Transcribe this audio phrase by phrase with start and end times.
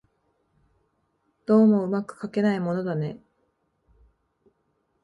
[1.45, 3.19] どうも巧くかけないものだね